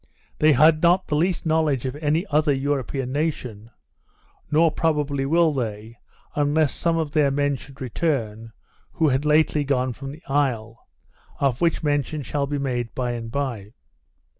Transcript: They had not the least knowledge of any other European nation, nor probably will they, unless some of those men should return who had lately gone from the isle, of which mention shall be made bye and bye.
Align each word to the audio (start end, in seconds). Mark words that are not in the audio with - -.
They 0.39 0.53
had 0.53 0.81
not 0.81 1.05
the 1.05 1.15
least 1.15 1.45
knowledge 1.45 1.85
of 1.85 1.95
any 1.97 2.25
other 2.31 2.51
European 2.51 3.11
nation, 3.11 3.69
nor 4.49 4.71
probably 4.71 5.27
will 5.27 5.53
they, 5.53 5.99
unless 6.33 6.73
some 6.73 6.97
of 6.97 7.11
those 7.11 7.31
men 7.31 7.55
should 7.55 7.79
return 7.79 8.51
who 8.93 9.09
had 9.09 9.25
lately 9.25 9.63
gone 9.63 9.93
from 9.93 10.11
the 10.11 10.23
isle, 10.27 10.87
of 11.39 11.61
which 11.61 11.83
mention 11.83 12.23
shall 12.23 12.47
be 12.47 12.57
made 12.57 12.95
bye 12.95 13.11
and 13.11 13.31
bye. 13.31 13.73